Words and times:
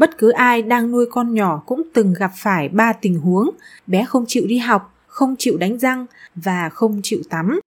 Bất 0.00 0.18
cứ 0.18 0.30
ai 0.30 0.62
đang 0.62 0.90
nuôi 0.90 1.06
con 1.10 1.34
nhỏ 1.34 1.62
cũng 1.66 1.82
từng 1.92 2.14
gặp 2.18 2.30
phải 2.36 2.68
ba 2.68 2.92
tình 2.92 3.18
huống, 3.18 3.50
bé 3.86 4.04
không 4.04 4.24
chịu 4.28 4.46
đi 4.46 4.58
học, 4.58 4.94
không 5.06 5.34
chịu 5.38 5.56
đánh 5.56 5.78
răng 5.78 6.06
và 6.34 6.68
không 6.68 7.00
chịu 7.02 7.20
tắm. 7.30 7.60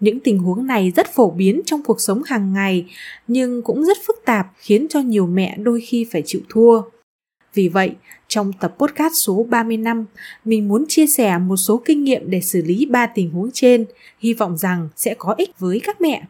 Những 0.00 0.20
tình 0.20 0.38
huống 0.38 0.66
này 0.66 0.92
rất 0.96 1.06
phổ 1.14 1.30
biến 1.30 1.60
trong 1.66 1.82
cuộc 1.82 2.00
sống 2.00 2.22
hàng 2.22 2.52
ngày, 2.52 2.86
nhưng 3.28 3.62
cũng 3.62 3.84
rất 3.84 3.96
phức 4.06 4.16
tạp 4.24 4.46
khiến 4.56 4.86
cho 4.90 5.00
nhiều 5.00 5.26
mẹ 5.26 5.56
đôi 5.56 5.80
khi 5.80 6.06
phải 6.12 6.22
chịu 6.26 6.40
thua. 6.48 6.82
Vì 7.54 7.68
vậy, 7.68 7.94
trong 8.28 8.52
tập 8.60 8.74
podcast 8.78 9.14
số 9.14 9.46
35, 9.50 10.04
mình 10.44 10.68
muốn 10.68 10.84
chia 10.88 11.06
sẻ 11.06 11.38
một 11.38 11.56
số 11.56 11.82
kinh 11.84 12.04
nghiệm 12.04 12.30
để 12.30 12.40
xử 12.40 12.62
lý 12.62 12.86
ba 12.86 13.06
tình 13.06 13.30
huống 13.30 13.50
trên, 13.52 13.86
hy 14.18 14.34
vọng 14.34 14.56
rằng 14.56 14.88
sẽ 14.96 15.14
có 15.18 15.34
ích 15.38 15.58
với 15.58 15.80
các 15.84 16.00
mẹ. 16.00 16.22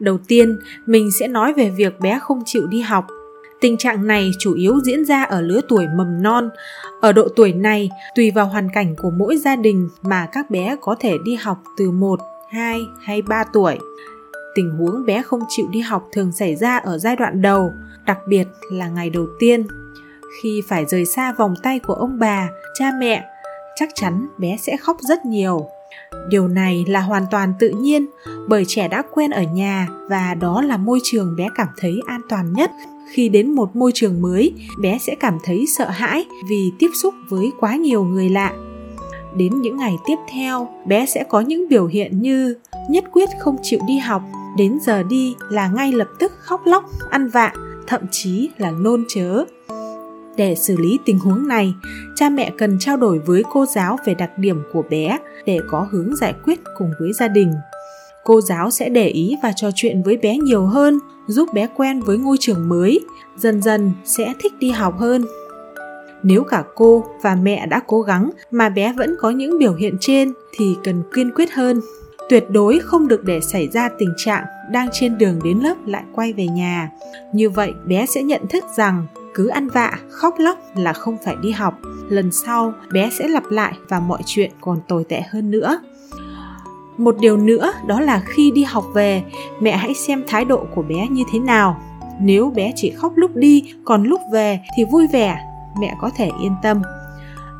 Đầu 0.00 0.18
tiên, 0.28 0.58
mình 0.86 1.10
sẽ 1.20 1.28
nói 1.28 1.52
về 1.52 1.70
việc 1.70 2.00
bé 2.00 2.18
không 2.22 2.42
chịu 2.46 2.66
đi 2.66 2.80
học. 2.80 3.06
Tình 3.60 3.76
trạng 3.76 4.06
này 4.06 4.30
chủ 4.38 4.54
yếu 4.54 4.80
diễn 4.84 5.04
ra 5.04 5.22
ở 5.22 5.40
lứa 5.40 5.60
tuổi 5.68 5.86
mầm 5.96 6.22
non. 6.22 6.50
Ở 7.00 7.12
độ 7.12 7.28
tuổi 7.36 7.52
này, 7.52 7.90
tùy 8.14 8.30
vào 8.30 8.46
hoàn 8.46 8.68
cảnh 8.72 8.96
của 8.96 9.10
mỗi 9.10 9.36
gia 9.36 9.56
đình 9.56 9.88
mà 10.02 10.26
các 10.32 10.50
bé 10.50 10.76
có 10.80 10.96
thể 11.00 11.18
đi 11.24 11.34
học 11.34 11.62
từ 11.76 11.90
1, 11.90 12.20
2 12.50 12.80
hay 13.02 13.22
3 13.22 13.44
tuổi. 13.52 13.78
Tình 14.54 14.70
huống 14.70 15.06
bé 15.06 15.22
không 15.22 15.40
chịu 15.48 15.66
đi 15.70 15.80
học 15.80 16.08
thường 16.12 16.32
xảy 16.32 16.56
ra 16.56 16.76
ở 16.76 16.98
giai 16.98 17.16
đoạn 17.16 17.42
đầu, 17.42 17.72
đặc 18.06 18.18
biệt 18.26 18.44
là 18.72 18.88
ngày 18.88 19.10
đầu 19.10 19.26
tiên. 19.38 19.66
Khi 20.42 20.62
phải 20.68 20.84
rời 20.86 21.06
xa 21.06 21.32
vòng 21.32 21.54
tay 21.62 21.78
của 21.78 21.94
ông 21.94 22.18
bà, 22.18 22.48
cha 22.74 22.90
mẹ, 23.00 23.24
chắc 23.76 23.88
chắn 23.94 24.28
bé 24.38 24.56
sẽ 24.56 24.76
khóc 24.76 24.96
rất 25.00 25.24
nhiều 25.24 25.68
điều 26.28 26.48
này 26.48 26.84
là 26.88 27.00
hoàn 27.00 27.26
toàn 27.30 27.52
tự 27.58 27.68
nhiên, 27.68 28.06
bởi 28.48 28.64
trẻ 28.68 28.88
đã 28.88 29.02
quen 29.12 29.30
ở 29.30 29.42
nhà 29.42 29.88
và 30.08 30.34
đó 30.34 30.62
là 30.62 30.76
môi 30.76 30.98
trường 31.04 31.36
bé 31.36 31.48
cảm 31.54 31.68
thấy 31.76 32.00
an 32.06 32.20
toàn 32.28 32.52
nhất. 32.52 32.70
Khi 33.12 33.28
đến 33.28 33.50
một 33.50 33.76
môi 33.76 33.90
trường 33.94 34.22
mới, 34.22 34.54
bé 34.80 34.98
sẽ 34.98 35.14
cảm 35.20 35.38
thấy 35.44 35.66
sợ 35.78 35.88
hãi 35.88 36.24
vì 36.50 36.72
tiếp 36.78 36.90
xúc 37.02 37.14
với 37.28 37.52
quá 37.60 37.76
nhiều 37.76 38.04
người 38.04 38.28
lạ. 38.28 38.52
Đến 39.36 39.60
những 39.60 39.76
ngày 39.76 39.96
tiếp 40.06 40.16
theo, 40.32 40.68
bé 40.86 41.06
sẽ 41.06 41.24
có 41.28 41.40
những 41.40 41.68
biểu 41.68 41.86
hiện 41.86 42.22
như 42.22 42.54
nhất 42.88 43.04
quyết 43.12 43.28
không 43.38 43.56
chịu 43.62 43.80
đi 43.86 43.98
học, 43.98 44.22
đến 44.56 44.78
giờ 44.82 45.02
đi 45.02 45.34
là 45.50 45.68
ngay 45.68 45.92
lập 45.92 46.08
tức 46.18 46.32
khóc 46.38 46.60
lóc, 46.66 46.84
ăn 47.10 47.28
vạ, 47.28 47.52
thậm 47.86 48.00
chí 48.10 48.50
là 48.58 48.70
nôn 48.70 49.04
chớ 49.08 49.44
để 50.40 50.54
xử 50.54 50.76
lý 50.76 50.98
tình 51.04 51.18
huống 51.18 51.48
này, 51.48 51.74
cha 52.14 52.28
mẹ 52.28 52.52
cần 52.58 52.76
trao 52.80 52.96
đổi 52.96 53.18
với 53.18 53.42
cô 53.52 53.66
giáo 53.66 53.98
về 54.04 54.14
đặc 54.14 54.38
điểm 54.38 54.62
của 54.72 54.82
bé 54.90 55.18
để 55.46 55.58
có 55.68 55.86
hướng 55.90 56.16
giải 56.16 56.34
quyết 56.44 56.60
cùng 56.78 56.90
với 57.00 57.12
gia 57.12 57.28
đình. 57.28 57.52
Cô 58.24 58.40
giáo 58.40 58.70
sẽ 58.70 58.88
để 58.88 59.08
ý 59.08 59.36
và 59.42 59.52
trò 59.56 59.70
chuyện 59.74 60.02
với 60.02 60.16
bé 60.16 60.36
nhiều 60.36 60.66
hơn, 60.66 60.98
giúp 61.26 61.48
bé 61.54 61.68
quen 61.76 62.00
với 62.00 62.18
ngôi 62.18 62.36
trường 62.40 62.68
mới, 62.68 63.00
dần 63.36 63.62
dần 63.62 63.92
sẽ 64.04 64.34
thích 64.40 64.52
đi 64.58 64.70
học 64.70 64.98
hơn. 64.98 65.24
Nếu 66.22 66.44
cả 66.44 66.64
cô 66.74 67.04
và 67.22 67.34
mẹ 67.34 67.66
đã 67.66 67.80
cố 67.86 68.02
gắng 68.02 68.30
mà 68.50 68.68
bé 68.68 68.92
vẫn 68.92 69.16
có 69.20 69.30
những 69.30 69.58
biểu 69.58 69.74
hiện 69.74 69.96
trên 70.00 70.32
thì 70.52 70.76
cần 70.84 71.02
kiên 71.14 71.30
quyết 71.34 71.52
hơn. 71.52 71.80
Tuyệt 72.28 72.44
đối 72.50 72.78
không 72.78 73.08
được 73.08 73.24
để 73.24 73.40
xảy 73.40 73.68
ra 73.68 73.88
tình 73.98 74.12
trạng 74.16 74.44
đang 74.70 74.88
trên 74.92 75.18
đường 75.18 75.40
đến 75.44 75.58
lớp 75.58 75.74
lại 75.86 76.02
quay 76.12 76.32
về 76.32 76.46
nhà. 76.46 76.90
Như 77.32 77.50
vậy 77.50 77.72
bé 77.84 78.06
sẽ 78.06 78.22
nhận 78.22 78.46
thức 78.48 78.64
rằng 78.76 79.06
cứ 79.34 79.48
ăn 79.48 79.68
vạ, 79.68 79.98
khóc 80.10 80.34
lóc 80.38 80.58
là 80.74 80.92
không 80.92 81.16
phải 81.24 81.36
đi 81.42 81.50
học. 81.50 81.78
Lần 82.08 82.32
sau, 82.32 82.72
bé 82.92 83.10
sẽ 83.18 83.28
lặp 83.28 83.44
lại 83.50 83.72
và 83.88 84.00
mọi 84.00 84.22
chuyện 84.26 84.50
còn 84.60 84.78
tồi 84.88 85.04
tệ 85.04 85.20
hơn 85.30 85.50
nữa. 85.50 85.80
Một 86.98 87.16
điều 87.20 87.36
nữa, 87.36 87.72
đó 87.86 88.00
là 88.00 88.22
khi 88.26 88.50
đi 88.50 88.64
học 88.64 88.84
về, 88.94 89.22
mẹ 89.60 89.76
hãy 89.76 89.94
xem 89.94 90.22
thái 90.26 90.44
độ 90.44 90.66
của 90.74 90.82
bé 90.82 91.08
như 91.10 91.22
thế 91.32 91.38
nào. 91.38 91.82
Nếu 92.20 92.50
bé 92.50 92.72
chỉ 92.76 92.90
khóc 92.90 93.12
lúc 93.16 93.36
đi, 93.36 93.74
còn 93.84 94.04
lúc 94.04 94.20
về 94.32 94.60
thì 94.76 94.84
vui 94.84 95.06
vẻ, 95.06 95.38
mẹ 95.80 95.96
có 96.00 96.10
thể 96.16 96.30
yên 96.42 96.52
tâm. 96.62 96.82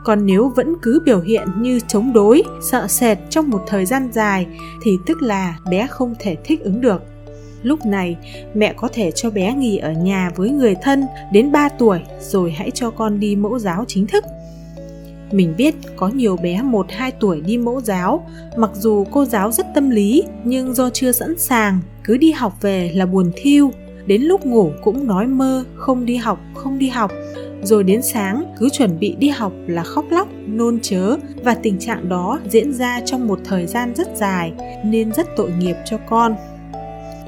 Còn 0.04 0.26
nếu 0.26 0.52
vẫn 0.56 0.74
cứ 0.82 1.02
biểu 1.04 1.20
hiện 1.20 1.48
như 1.56 1.80
chống 1.88 2.12
đối, 2.12 2.42
sợ 2.62 2.86
sệt 2.86 3.18
trong 3.30 3.50
một 3.50 3.62
thời 3.66 3.86
gian 3.86 4.08
dài 4.12 4.46
thì 4.82 4.98
tức 5.06 5.22
là 5.22 5.58
bé 5.70 5.86
không 5.86 6.14
thể 6.18 6.36
thích 6.44 6.60
ứng 6.60 6.80
được. 6.80 7.02
Lúc 7.62 7.86
này, 7.86 8.16
mẹ 8.54 8.72
có 8.76 8.88
thể 8.92 9.10
cho 9.10 9.30
bé 9.30 9.54
nghỉ 9.54 9.76
ở 9.78 9.92
nhà 9.92 10.30
với 10.36 10.50
người 10.50 10.74
thân 10.82 11.04
đến 11.32 11.52
3 11.52 11.68
tuổi 11.68 12.00
rồi 12.20 12.50
hãy 12.50 12.70
cho 12.74 12.90
con 12.90 13.20
đi 13.20 13.36
mẫu 13.36 13.58
giáo 13.58 13.84
chính 13.88 14.06
thức. 14.06 14.24
Mình 15.32 15.54
biết 15.56 15.74
có 15.96 16.08
nhiều 16.08 16.36
bé 16.36 16.62
1-2 16.62 17.10
tuổi 17.20 17.40
đi 17.40 17.58
mẫu 17.58 17.80
giáo, 17.80 18.26
mặc 18.56 18.70
dù 18.74 19.04
cô 19.10 19.24
giáo 19.24 19.52
rất 19.52 19.66
tâm 19.74 19.90
lý 19.90 20.22
nhưng 20.44 20.74
do 20.74 20.90
chưa 20.90 21.12
sẵn 21.12 21.38
sàng, 21.38 21.80
cứ 22.04 22.16
đi 22.16 22.32
học 22.32 22.52
về 22.60 22.92
là 22.94 23.06
buồn 23.06 23.32
thiêu, 23.36 23.70
đến 24.06 24.22
lúc 24.22 24.46
ngủ 24.46 24.70
cũng 24.82 25.06
nói 25.06 25.26
mơ 25.26 25.64
không 25.74 26.06
đi 26.06 26.16
học, 26.16 26.38
không 26.54 26.78
đi 26.78 26.88
học. 26.88 27.12
Rồi 27.62 27.84
đến 27.84 28.02
sáng 28.02 28.44
cứ 28.58 28.68
chuẩn 28.68 28.98
bị 28.98 29.16
đi 29.18 29.28
học 29.28 29.52
là 29.66 29.82
khóc 29.82 30.04
lóc, 30.10 30.28
nôn 30.46 30.78
chớ 30.82 31.16
và 31.44 31.54
tình 31.54 31.78
trạng 31.78 32.08
đó 32.08 32.40
diễn 32.48 32.72
ra 32.72 33.00
trong 33.04 33.28
một 33.28 33.38
thời 33.44 33.66
gian 33.66 33.94
rất 33.94 34.08
dài 34.16 34.52
nên 34.84 35.12
rất 35.12 35.26
tội 35.36 35.52
nghiệp 35.58 35.76
cho 35.84 35.96
con 36.08 36.36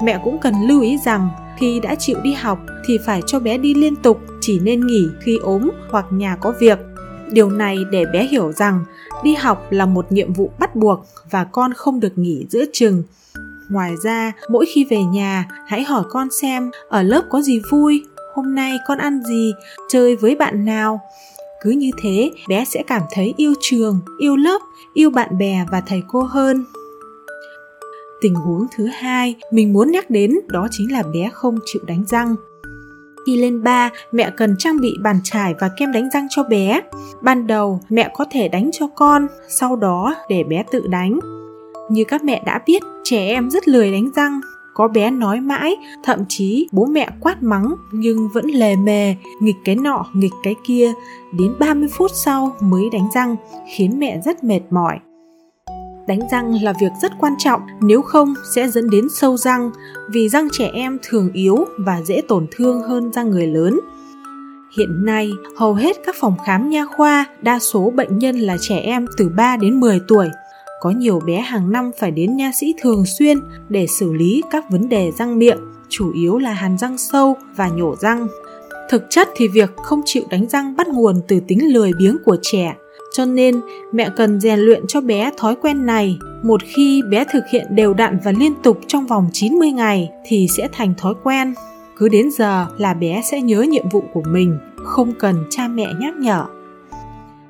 mẹ 0.03 0.19
cũng 0.23 0.37
cần 0.41 0.53
lưu 0.67 0.81
ý 0.81 0.97
rằng 1.05 1.29
khi 1.57 1.79
đã 1.79 1.95
chịu 1.95 2.17
đi 2.23 2.33
học 2.33 2.59
thì 2.85 2.97
phải 3.05 3.21
cho 3.27 3.39
bé 3.39 3.57
đi 3.57 3.73
liên 3.73 3.95
tục, 3.95 4.21
chỉ 4.41 4.59
nên 4.59 4.87
nghỉ 4.87 5.07
khi 5.19 5.37
ốm 5.37 5.69
hoặc 5.89 6.05
nhà 6.11 6.35
có 6.35 6.53
việc. 6.59 6.79
Điều 7.31 7.49
này 7.49 7.77
để 7.91 8.05
bé 8.13 8.27
hiểu 8.27 8.51
rằng 8.51 8.85
đi 9.23 9.35
học 9.35 9.67
là 9.69 9.85
một 9.85 10.11
nhiệm 10.11 10.33
vụ 10.33 10.51
bắt 10.59 10.75
buộc 10.75 11.05
và 11.31 11.43
con 11.43 11.73
không 11.73 11.99
được 11.99 12.17
nghỉ 12.17 12.45
giữa 12.49 12.65
chừng. 12.73 13.03
Ngoài 13.69 13.95
ra, 14.03 14.31
mỗi 14.49 14.65
khi 14.65 14.85
về 14.89 15.03
nhà, 15.03 15.47
hãy 15.67 15.83
hỏi 15.83 16.03
con 16.09 16.27
xem 16.41 16.71
ở 16.89 17.03
lớp 17.03 17.23
có 17.29 17.41
gì 17.41 17.61
vui, 17.71 18.03
hôm 18.35 18.55
nay 18.55 18.77
con 18.87 18.97
ăn 18.97 19.23
gì, 19.23 19.53
chơi 19.89 20.15
với 20.15 20.35
bạn 20.35 20.65
nào. 20.65 21.01
Cứ 21.61 21.69
như 21.69 21.91
thế, 22.01 22.31
bé 22.47 22.65
sẽ 22.65 22.83
cảm 22.87 23.01
thấy 23.11 23.33
yêu 23.37 23.53
trường, 23.61 23.99
yêu 24.17 24.35
lớp, 24.35 24.61
yêu 24.93 25.09
bạn 25.09 25.37
bè 25.37 25.65
và 25.71 25.81
thầy 25.81 26.03
cô 26.07 26.21
hơn 26.21 26.65
tình 28.23 28.35
huống 28.35 28.65
thứ 28.75 28.85
hai 28.85 29.35
mình 29.51 29.73
muốn 29.73 29.91
nhắc 29.91 30.09
đến 30.09 30.35
đó 30.47 30.67
chính 30.71 30.91
là 30.91 31.03
bé 31.13 31.29
không 31.33 31.59
chịu 31.65 31.81
đánh 31.87 32.03
răng 32.07 32.35
khi 33.25 33.37
lên 33.37 33.63
3, 33.63 33.89
mẹ 34.11 34.31
cần 34.37 34.55
trang 34.59 34.81
bị 34.81 34.93
bàn 35.01 35.19
chải 35.23 35.53
và 35.59 35.69
kem 35.77 35.91
đánh 35.91 36.09
răng 36.13 36.27
cho 36.29 36.43
bé. 36.43 36.81
Ban 37.21 37.47
đầu, 37.47 37.79
mẹ 37.89 38.09
có 38.13 38.25
thể 38.31 38.47
đánh 38.47 38.69
cho 38.73 38.87
con, 38.87 39.27
sau 39.49 39.75
đó 39.75 40.15
để 40.29 40.43
bé 40.43 40.63
tự 40.71 40.87
đánh. 40.87 41.19
Như 41.89 42.03
các 42.03 42.23
mẹ 42.23 42.43
đã 42.45 42.61
biết, 42.65 42.83
trẻ 43.03 43.27
em 43.27 43.49
rất 43.49 43.67
lười 43.67 43.91
đánh 43.91 44.09
răng, 44.15 44.41
có 44.73 44.87
bé 44.87 45.11
nói 45.11 45.39
mãi, 45.39 45.75
thậm 46.03 46.19
chí 46.29 46.67
bố 46.71 46.85
mẹ 46.85 47.09
quát 47.19 47.43
mắng 47.43 47.75
nhưng 47.91 48.29
vẫn 48.33 48.45
lề 48.45 48.75
mề, 48.75 49.15
nghịch 49.41 49.55
cái 49.65 49.75
nọ, 49.75 50.05
nghịch 50.13 50.33
cái 50.43 50.55
kia, 50.63 50.93
đến 51.39 51.53
30 51.59 51.87
phút 51.97 52.11
sau 52.13 52.55
mới 52.59 52.83
đánh 52.93 53.07
răng, 53.15 53.35
khiến 53.75 53.99
mẹ 53.99 54.21
rất 54.25 54.43
mệt 54.43 54.61
mỏi. 54.69 54.99
Đánh 56.07 56.19
răng 56.31 56.63
là 56.63 56.73
việc 56.81 56.91
rất 57.01 57.11
quan 57.19 57.33
trọng, 57.37 57.61
nếu 57.81 58.01
không 58.01 58.33
sẽ 58.55 58.67
dẫn 58.67 58.89
đến 58.89 59.07
sâu 59.09 59.37
răng 59.37 59.71
vì 60.09 60.29
răng 60.29 60.47
trẻ 60.51 60.69
em 60.73 60.97
thường 61.03 61.29
yếu 61.33 61.65
và 61.77 62.01
dễ 62.01 62.21
tổn 62.27 62.47
thương 62.51 62.81
hơn 62.81 63.11
răng 63.13 63.29
người 63.29 63.47
lớn. 63.47 63.79
Hiện 64.77 65.05
nay, 65.05 65.31
hầu 65.57 65.73
hết 65.73 65.97
các 66.05 66.15
phòng 66.19 66.35
khám 66.45 66.69
nha 66.69 66.85
khoa, 66.85 67.25
đa 67.41 67.59
số 67.59 67.93
bệnh 67.95 68.19
nhân 68.19 68.39
là 68.39 68.57
trẻ 68.61 68.77
em 68.77 69.05
từ 69.17 69.29
3 69.29 69.57
đến 69.57 69.79
10 69.79 69.99
tuổi. 70.07 70.27
Có 70.81 70.89
nhiều 70.89 71.19
bé 71.19 71.39
hàng 71.39 71.71
năm 71.71 71.91
phải 71.99 72.11
đến 72.11 72.35
nha 72.35 72.51
sĩ 72.59 72.73
thường 72.81 73.05
xuyên 73.05 73.37
để 73.69 73.87
xử 73.87 74.13
lý 74.13 74.43
các 74.51 74.65
vấn 74.71 74.89
đề 74.89 75.11
răng 75.17 75.39
miệng, 75.39 75.59
chủ 75.89 76.13
yếu 76.13 76.37
là 76.37 76.53
hàn 76.53 76.77
răng 76.77 76.97
sâu 76.97 77.37
và 77.55 77.67
nhổ 77.67 77.95
răng. 77.95 78.27
Thực 78.89 79.03
chất 79.09 79.29
thì 79.35 79.47
việc 79.47 79.75
không 79.75 80.01
chịu 80.05 80.23
đánh 80.29 80.49
răng 80.49 80.75
bắt 80.75 80.87
nguồn 80.87 81.21
từ 81.27 81.39
tính 81.47 81.73
lười 81.73 81.91
biếng 81.99 82.17
của 82.25 82.37
trẻ 82.41 82.75
cho 83.13 83.25
nên 83.25 83.61
mẹ 83.91 84.09
cần 84.15 84.39
rèn 84.39 84.59
luyện 84.59 84.83
cho 84.87 85.01
bé 85.01 85.31
thói 85.37 85.55
quen 85.55 85.85
này. 85.85 86.17
Một 86.43 86.61
khi 86.63 87.01
bé 87.09 87.23
thực 87.31 87.43
hiện 87.51 87.75
đều 87.75 87.93
đặn 87.93 88.19
và 88.23 88.31
liên 88.31 88.53
tục 88.63 88.79
trong 88.87 89.07
vòng 89.07 89.29
90 89.33 89.71
ngày 89.71 90.09
thì 90.25 90.47
sẽ 90.57 90.67
thành 90.71 90.93
thói 90.97 91.13
quen. 91.23 91.53
Cứ 91.97 92.09
đến 92.09 92.31
giờ 92.31 92.67
là 92.77 92.93
bé 92.93 93.21
sẽ 93.31 93.41
nhớ 93.41 93.61
nhiệm 93.61 93.89
vụ 93.89 94.03
của 94.13 94.21
mình, 94.21 94.57
không 94.83 95.13
cần 95.19 95.35
cha 95.49 95.67
mẹ 95.67 95.87
nhắc 95.99 96.15
nhở. 96.15 96.45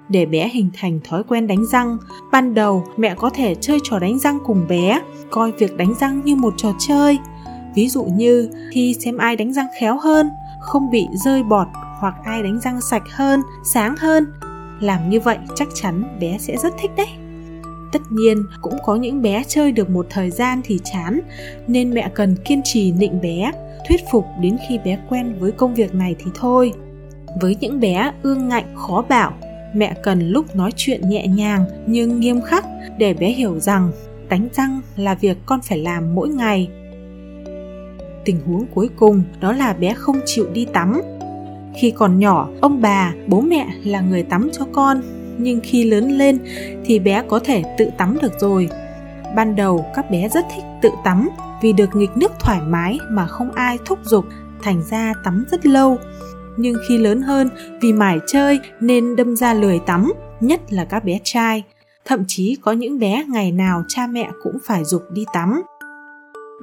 Để 0.10 0.26
bé 0.26 0.50
hình 0.54 0.70
thành 0.74 1.00
thói 1.04 1.24
quen 1.24 1.48
đánh 1.48 1.66
răng, 1.66 1.98
ban 2.32 2.54
đầu 2.54 2.86
mẹ 2.98 3.16
có 3.16 3.30
thể 3.30 3.56
chơi 3.56 3.80
trò 3.84 4.00
đánh 4.00 4.20
răng 4.20 4.40
cùng 4.46 4.66
bé, 4.70 5.02
coi 5.30 5.52
việc 5.52 5.78
đánh 5.78 5.94
răng 6.00 6.22
như 6.26 6.36
một 6.36 6.54
trò 6.58 6.74
chơi. 6.80 7.18
Ví 7.76 7.90
dụ 7.90 8.04
như 8.04 8.50
khi 8.72 8.96
xem 9.00 9.18
ai 9.18 9.36
đánh 9.36 9.54
răng 9.54 9.68
khéo 9.80 9.98
hơn, 9.98 10.30
không 10.62 10.92
bị 10.92 11.08
rơi 11.26 11.44
bọt 11.44 11.68
hoặc 12.00 12.16
ai 12.24 12.44
đánh 12.44 12.60
răng 12.64 12.82
sạch 12.82 13.04
hơn, 13.10 13.42
sáng 13.64 13.96
hơn 13.98 14.26
làm 14.84 15.10
như 15.10 15.20
vậy 15.20 15.38
chắc 15.56 15.68
chắn 15.74 16.18
bé 16.20 16.38
sẽ 16.40 16.58
rất 16.64 16.74
thích 16.82 16.92
đấy. 16.98 17.08
Tất 17.92 18.02
nhiên, 18.10 18.44
cũng 18.62 18.74
có 18.84 18.96
những 18.96 19.22
bé 19.22 19.44
chơi 19.48 19.72
được 19.72 19.90
một 19.90 20.08
thời 20.10 20.32
gian 20.32 20.62
thì 20.64 20.80
chán, 20.84 21.20
nên 21.68 21.94
mẹ 21.94 22.10
cần 22.14 22.36
kiên 22.46 22.62
trì 22.64 22.92
nịnh 22.92 23.22
bé, 23.22 23.52
thuyết 23.88 24.02
phục 24.12 24.26
đến 24.42 24.58
khi 24.70 24.80
bé 24.86 25.00
quen 25.10 25.36
với 25.40 25.52
công 25.52 25.74
việc 25.74 25.96
này 25.96 26.16
thì 26.20 26.32
thôi. 26.36 26.74
Với 27.42 27.56
những 27.60 27.80
bé 27.80 28.12
ương 28.24 28.48
ngạnh, 28.48 28.76
khó 28.76 29.06
bảo, 29.10 29.34
mẹ 29.74 29.94
cần 30.04 30.30
lúc 30.30 30.56
nói 30.56 30.72
chuyện 30.76 31.10
nhẹ 31.10 31.28
nhàng 31.28 31.66
nhưng 31.88 32.20
nghiêm 32.20 32.42
khắc 32.42 32.66
để 32.98 33.14
bé 33.14 33.30
hiểu 33.30 33.60
rằng 33.60 33.92
đánh 34.30 34.48
răng 34.54 34.82
là 34.96 35.16
việc 35.16 35.38
con 35.46 35.62
phải 35.62 35.78
làm 35.78 36.16
mỗi 36.16 36.30
ngày. 36.30 36.70
Tình 38.26 38.40
huống 38.46 38.66
cuối 38.74 38.90
cùng 38.96 39.24
đó 39.40 39.52
là 39.52 39.74
bé 39.74 39.94
không 39.94 40.20
chịu 40.26 40.46
đi 40.54 40.66
tắm 40.66 41.02
khi 41.78 41.92
còn 41.92 42.20
nhỏ, 42.20 42.50
ông 42.62 42.81
bà, 42.81 43.14
bố 43.28 43.42
mẹ 43.42 43.68
là 43.84 44.02
người 44.02 44.24
tắm 44.24 44.50
cho 44.54 44.66
con, 44.72 45.02
nhưng 45.38 45.60
khi 45.64 45.84
lớn 45.84 46.12
lên 46.12 46.40
thì 46.86 47.00
bé 47.00 47.24
có 47.28 47.40
thể 47.40 47.64
tự 47.78 47.90
tắm 47.98 48.18
được 48.22 48.40
rồi. 48.40 48.70
Ban 49.36 49.56
đầu, 49.56 49.86
các 49.96 50.12
bé 50.12 50.30
rất 50.30 50.46
thích 50.56 50.64
tự 50.81 50.90
tắm 51.04 51.30
vì 51.62 51.74
được 51.74 51.96
nghịch 51.96 52.18
nước 52.18 52.31
thoải 52.40 52.62
mái 52.62 53.00
mà 53.10 53.28
không 53.28 53.52
ai 53.52 53.78
thúc 53.86 54.00
giục, 54.04 54.25
thành 54.62 54.84
ra 54.90 55.14
tắm 55.24 55.46
rất 55.52 55.66
lâu. 55.66 55.98
Nhưng 56.58 56.75
khi 56.88 56.98
lớn 56.98 57.22
hơn, 57.22 57.50
vì 57.81 57.94
mải 57.94 58.20
chơi 58.28 58.60
nên 58.80 59.16
đâm 59.16 59.36
ra 59.36 59.54
lười 59.54 59.80
tắm, 59.80 60.14
nhất 60.40 60.62
là 60.70 60.86
các 60.86 61.04
bé 61.04 61.20
trai. 61.24 61.64
Thậm 62.06 62.24
chí 62.28 62.58
có 62.62 62.72
những 62.72 63.00
bé 63.00 63.25
ngày 63.30 63.52
nào 63.52 63.84
cha 63.88 64.08
mẹ 64.08 64.30
cũng 64.44 64.58
phải 64.66 64.84
dục 64.84 65.04
đi 65.12 65.25
tắm 65.34 65.62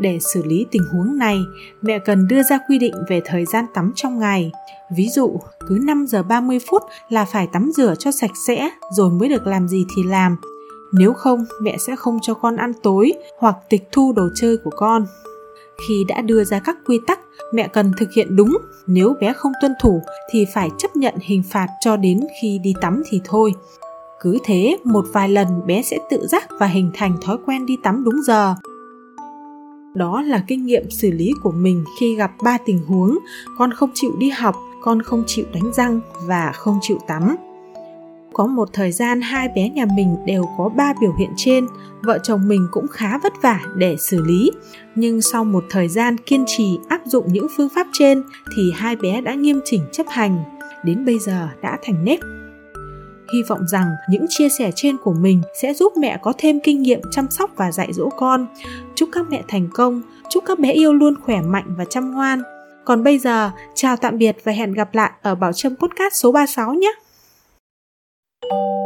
để 0.00 0.18
xử 0.34 0.42
lý 0.42 0.66
tình 0.70 0.82
huống 0.92 1.18
này, 1.18 1.40
mẹ 1.82 1.98
cần 1.98 2.28
đưa 2.28 2.42
ra 2.42 2.58
quy 2.68 2.78
định 2.78 2.94
về 3.08 3.20
thời 3.24 3.44
gian 3.44 3.64
tắm 3.74 3.92
trong 3.94 4.18
ngày. 4.18 4.52
Ví 4.96 5.08
dụ, 5.08 5.40
cứ 5.68 5.78
5 5.82 6.06
giờ 6.06 6.22
30 6.22 6.58
phút 6.70 6.82
là 7.08 7.24
phải 7.24 7.48
tắm 7.52 7.70
rửa 7.76 7.94
cho 7.98 8.10
sạch 8.10 8.36
sẽ 8.46 8.70
rồi 8.92 9.10
mới 9.10 9.28
được 9.28 9.46
làm 9.46 9.68
gì 9.68 9.86
thì 9.96 10.02
làm. 10.02 10.36
Nếu 10.92 11.12
không, 11.12 11.44
mẹ 11.62 11.76
sẽ 11.78 11.96
không 11.96 12.18
cho 12.22 12.34
con 12.34 12.56
ăn 12.56 12.72
tối 12.82 13.12
hoặc 13.38 13.56
tịch 13.68 13.88
thu 13.92 14.12
đồ 14.12 14.28
chơi 14.34 14.56
của 14.56 14.70
con. 14.76 15.06
Khi 15.88 16.04
đã 16.08 16.20
đưa 16.20 16.44
ra 16.44 16.60
các 16.64 16.76
quy 16.86 17.00
tắc, 17.06 17.20
mẹ 17.52 17.68
cần 17.68 17.92
thực 17.96 18.12
hiện 18.12 18.36
đúng, 18.36 18.56
nếu 18.86 19.14
bé 19.20 19.32
không 19.32 19.52
tuân 19.60 19.72
thủ 19.82 20.02
thì 20.30 20.46
phải 20.54 20.70
chấp 20.78 20.96
nhận 20.96 21.14
hình 21.20 21.42
phạt 21.50 21.66
cho 21.80 21.96
đến 21.96 22.20
khi 22.42 22.58
đi 22.58 22.74
tắm 22.80 23.02
thì 23.08 23.20
thôi. 23.24 23.54
Cứ 24.20 24.38
thế, 24.44 24.76
một 24.84 25.04
vài 25.12 25.28
lần 25.28 25.66
bé 25.66 25.82
sẽ 25.82 25.98
tự 26.10 26.26
giác 26.26 26.48
và 26.58 26.66
hình 26.66 26.90
thành 26.94 27.16
thói 27.22 27.36
quen 27.46 27.66
đi 27.66 27.76
tắm 27.82 28.04
đúng 28.04 28.22
giờ. 28.22 28.54
Đó 29.94 30.22
là 30.22 30.44
kinh 30.46 30.66
nghiệm 30.66 30.90
xử 30.90 31.10
lý 31.10 31.32
của 31.42 31.52
mình 31.52 31.84
khi 32.00 32.14
gặp 32.14 32.32
ba 32.42 32.58
tình 32.66 32.78
huống, 32.86 33.18
con 33.58 33.72
không 33.72 33.90
chịu 33.94 34.12
đi 34.18 34.30
học, 34.30 34.56
con 34.82 35.02
không 35.02 35.24
chịu 35.26 35.44
đánh 35.52 35.72
răng 35.72 36.00
và 36.26 36.52
không 36.54 36.78
chịu 36.82 36.98
tắm. 37.08 37.36
Có 38.32 38.46
một 38.46 38.68
thời 38.72 38.92
gian 38.92 39.20
hai 39.20 39.48
bé 39.56 39.68
nhà 39.68 39.86
mình 39.96 40.16
đều 40.26 40.44
có 40.58 40.68
ba 40.68 40.92
biểu 41.00 41.12
hiện 41.18 41.30
trên, 41.36 41.66
vợ 42.02 42.18
chồng 42.22 42.48
mình 42.48 42.68
cũng 42.72 42.88
khá 42.88 43.18
vất 43.18 43.32
vả 43.42 43.60
để 43.76 43.96
xử 43.98 44.24
lý. 44.24 44.50
Nhưng 44.94 45.22
sau 45.22 45.44
một 45.44 45.64
thời 45.70 45.88
gian 45.88 46.16
kiên 46.18 46.44
trì 46.46 46.78
áp 46.88 47.00
dụng 47.04 47.32
những 47.32 47.46
phương 47.56 47.68
pháp 47.74 47.86
trên 47.92 48.22
thì 48.56 48.72
hai 48.74 48.96
bé 48.96 49.20
đã 49.20 49.34
nghiêm 49.34 49.60
chỉnh 49.64 49.82
chấp 49.92 50.06
hành, 50.08 50.44
đến 50.84 51.04
bây 51.04 51.18
giờ 51.18 51.48
đã 51.62 51.78
thành 51.82 52.04
nếp 52.04 52.18
hy 53.34 53.42
vọng 53.42 53.66
rằng 53.68 53.86
những 54.08 54.26
chia 54.28 54.48
sẻ 54.48 54.70
trên 54.74 54.96
của 54.96 55.12
mình 55.12 55.42
sẽ 55.62 55.74
giúp 55.74 55.92
mẹ 55.96 56.18
có 56.22 56.32
thêm 56.38 56.60
kinh 56.60 56.82
nghiệm 56.82 57.00
chăm 57.10 57.30
sóc 57.30 57.50
và 57.56 57.72
dạy 57.72 57.92
dỗ 57.92 58.08
con. 58.08 58.46
Chúc 58.94 59.08
các 59.12 59.26
mẹ 59.30 59.42
thành 59.48 59.68
công, 59.74 60.02
chúc 60.28 60.44
các 60.46 60.58
bé 60.58 60.72
yêu 60.72 60.92
luôn 60.92 61.14
khỏe 61.24 61.40
mạnh 61.40 61.74
và 61.78 61.84
chăm 61.84 62.14
ngoan. 62.14 62.42
Còn 62.84 63.04
bây 63.04 63.18
giờ, 63.18 63.50
chào 63.74 63.96
tạm 63.96 64.18
biệt 64.18 64.36
và 64.44 64.52
hẹn 64.52 64.72
gặp 64.72 64.94
lại 64.94 65.10
ở 65.22 65.34
Bảo 65.34 65.52
Trâm 65.52 65.76
Podcast 65.76 66.14
số 66.14 66.32
36 66.32 66.74
nhé! 66.74 66.92
thank 68.42 68.52
you 68.52 68.79